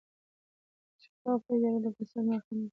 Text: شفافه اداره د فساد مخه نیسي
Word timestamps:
شفافه 1.01 1.49
اداره 1.55 1.79
د 1.83 1.85
فساد 1.97 2.25
مخه 2.29 2.51
نیسي 2.57 2.69